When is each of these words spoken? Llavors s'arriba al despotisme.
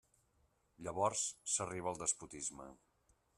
Llavors 0.87 1.25
s'arriba 1.57 1.93
al 1.93 2.01
despotisme. 2.01 2.69